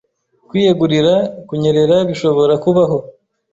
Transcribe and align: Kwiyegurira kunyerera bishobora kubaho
Kwiyegurira 0.49 1.15
kunyerera 1.47 1.97
bishobora 2.09 2.53
kubaho 2.63 2.97